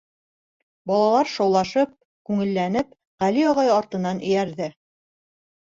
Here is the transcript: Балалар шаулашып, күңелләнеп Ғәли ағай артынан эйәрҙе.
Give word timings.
Балалар 0.91 1.29
шаулашып, 1.33 1.93
күңелләнеп 2.31 2.97
Ғәли 3.27 3.47
ағай 3.53 3.73
артынан 3.77 4.27
эйәрҙе. 4.31 4.73